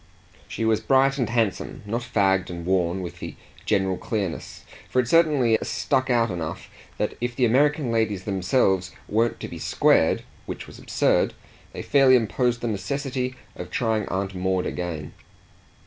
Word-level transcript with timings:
She 0.47 0.65
was 0.65 0.79
bright 0.79 1.19
and 1.19 1.29
handsome, 1.29 1.83
not 1.85 2.01
fagged 2.01 2.49
and 2.49 2.65
worn, 2.65 3.03
with 3.03 3.19
the 3.19 3.35
general 3.67 3.97
clearness; 3.97 4.65
for 4.89 4.99
it 4.99 5.07
certainly 5.07 5.59
stuck 5.61 6.09
out 6.09 6.31
enough 6.31 6.71
that 6.97 7.13
if 7.21 7.35
the 7.35 7.45
American 7.45 7.91
ladies 7.91 8.23
themselves 8.23 8.93
weren't 9.07 9.39
to 9.41 9.47
be 9.47 9.59
squared, 9.59 10.23
which 10.47 10.65
was 10.65 10.79
absurd, 10.79 11.35
they 11.71 11.83
fairly 11.83 12.15
imposed 12.15 12.61
the 12.61 12.67
necessity 12.67 13.35
of 13.55 13.69
trying 13.69 14.07
Aunt 14.09 14.33
Maud 14.33 14.65
again. 14.65 15.13